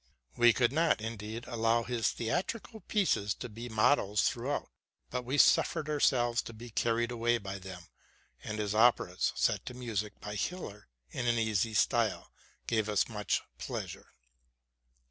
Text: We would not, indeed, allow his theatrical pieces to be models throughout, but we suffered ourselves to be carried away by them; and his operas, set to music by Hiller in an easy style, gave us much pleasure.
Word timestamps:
We 0.35 0.51
would 0.59 0.71
not, 0.71 0.99
indeed, 0.99 1.45
allow 1.47 1.83
his 1.83 2.09
theatrical 2.09 2.79
pieces 2.79 3.35
to 3.35 3.47
be 3.47 3.69
models 3.69 4.23
throughout, 4.27 4.71
but 5.11 5.21
we 5.25 5.37
suffered 5.37 5.87
ourselves 5.89 6.41
to 6.41 6.53
be 6.53 6.71
carried 6.71 7.11
away 7.11 7.37
by 7.37 7.59
them; 7.59 7.83
and 8.43 8.57
his 8.57 8.73
operas, 8.73 9.31
set 9.35 9.63
to 9.67 9.75
music 9.75 10.19
by 10.19 10.33
Hiller 10.33 10.87
in 11.11 11.27
an 11.27 11.37
easy 11.37 11.75
style, 11.75 12.31
gave 12.65 12.89
us 12.89 13.07
much 13.09 13.43
pleasure. 13.59 14.07